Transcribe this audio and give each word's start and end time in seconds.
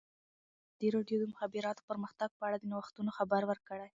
ازادي 0.73 0.87
راډیو 0.95 1.17
د 1.19 1.21
د 1.29 1.31
مخابراتو 1.33 1.87
پرمختګ 1.89 2.29
په 2.37 2.43
اړه 2.47 2.57
د 2.59 2.65
نوښتونو 2.71 3.11
خبر 3.17 3.41
ورکړی. 3.47 3.87